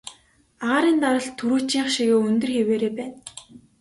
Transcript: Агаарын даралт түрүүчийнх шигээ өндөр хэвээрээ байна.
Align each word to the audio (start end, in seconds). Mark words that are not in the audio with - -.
Агаарын 0.65 0.97
даралт 1.03 1.33
түрүүчийнх 1.39 1.89
шигээ 1.95 2.19
өндөр 2.27 2.51
хэвээрээ 2.55 2.91
байна. 2.97 3.17